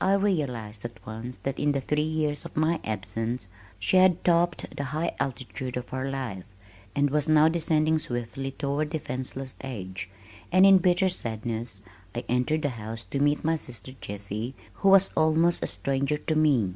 I 0.00 0.12
realized 0.12 0.84
at 0.84 1.04
once 1.04 1.38
that 1.38 1.58
in 1.58 1.72
the 1.72 1.80
three 1.80 2.00
years 2.04 2.44
of 2.44 2.56
my 2.56 2.78
absence 2.84 3.48
she 3.80 3.96
had 3.96 4.22
topped 4.24 4.76
the 4.76 4.84
high 4.94 5.16
altitude 5.18 5.76
of 5.76 5.88
her 5.88 6.08
life 6.08 6.44
and 6.94 7.10
was 7.10 7.28
now 7.28 7.48
descending 7.48 7.98
swiftly 7.98 8.52
toward 8.52 8.90
defenseless 8.90 9.56
age, 9.64 10.08
and 10.52 10.64
in 10.64 10.78
bitter 10.78 11.08
sadness 11.08 11.80
I 12.14 12.24
entered 12.28 12.62
the 12.62 12.68
house 12.78 13.02
to 13.10 13.18
meet 13.18 13.42
my 13.44 13.56
sister 13.56 13.94
Jessie 14.00 14.54
who 14.74 14.90
was 14.90 15.10
almost 15.16 15.60
a 15.60 15.66
stranger 15.66 16.18
to 16.18 16.36
me. 16.36 16.74